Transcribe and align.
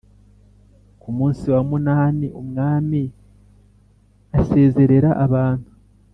Ku 1.01 1.09
munsi 1.17 1.43
wa 1.53 1.61
munani 1.69 2.27
umwami 2.41 3.01
asezerera 4.39 5.11
abantu 5.27 5.69